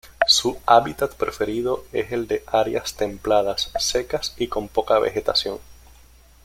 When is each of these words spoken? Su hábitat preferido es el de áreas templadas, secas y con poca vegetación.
Su 0.25 0.59
hábitat 0.65 1.13
preferido 1.13 1.83
es 1.93 2.11
el 2.11 2.25
de 2.27 2.43
áreas 2.47 2.95
templadas, 2.95 3.71
secas 3.79 4.33
y 4.35 4.47
con 4.47 4.67
poca 4.67 4.97
vegetación. 4.97 5.59